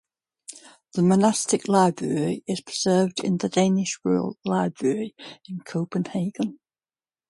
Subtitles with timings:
[0.93, 5.13] The monastic library is preserved in the "Danish Royal Library"
[5.47, 6.57] in Copenhagen.